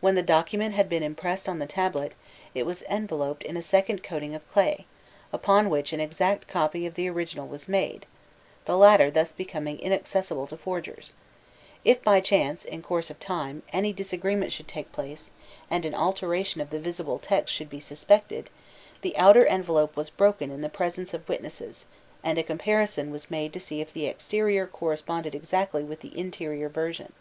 [0.00, 2.12] When the document had been impressed on the tablet,
[2.54, 4.86] it was enveloped in a second coating of clay,
[5.32, 8.06] upon which an exact copy of the original was made,
[8.64, 11.14] the latter thus becoming inaccessible to forgers:
[11.84, 15.32] if by chance, in course of time, any disagreement should take place,
[15.68, 18.50] and an alteration of the visible text should be suspected,
[19.02, 21.86] the outer envelope was broken in the presence of witnesses,
[22.22, 26.68] and a comparison was made to see if the exterior corresponded exactly with the interior
[26.68, 27.12] version.